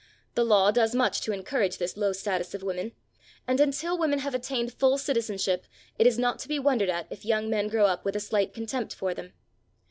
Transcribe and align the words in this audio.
The 0.33 0.43
law 0.43 0.71
does 0.71 0.95
much 0.95 1.21
to 1.21 1.31
encourage 1.31 1.77
this 1.77 1.95
low 1.95 2.11
status 2.11 2.55
of 2.55 2.63
women, 2.63 2.93
and 3.47 3.59
until 3.59 3.95
women 3.95 4.17
have 4.17 4.33
attained 4.33 4.73
full 4.73 4.97
citizenship, 4.97 5.67
it 5.99 6.07
is 6.07 6.17
not 6.17 6.39
to 6.39 6.47
be 6.47 6.57
wondered 6.57 6.89
at 6.89 7.05
if 7.11 7.23
young 7.23 7.51
men 7.51 7.67
grow 7.67 7.85
up 7.85 8.03
with 8.03 8.15
a 8.15 8.19
slight 8.19 8.51
contempt 8.51 8.95
for 8.95 9.13
them. 9.13 9.33